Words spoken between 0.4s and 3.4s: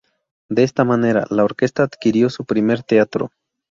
De esta manera la orquesta adquirió su primer teatro.